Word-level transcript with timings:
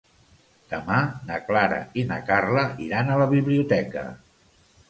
Demà 0.71 0.97
na 1.27 1.37
Clara 1.51 1.77
i 2.03 2.07
na 2.13 2.19
Carla 2.31 2.65
iran 2.87 3.13
a 3.13 3.19
la 3.23 3.31
biblioteca. 3.35 4.09